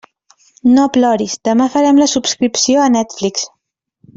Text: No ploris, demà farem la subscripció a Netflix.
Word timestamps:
No 0.77 0.85
ploris, 0.95 1.35
demà 1.49 1.67
farem 1.75 2.01
la 2.05 2.09
subscripció 2.15 2.83
a 2.85 2.89
Netflix. 2.99 3.45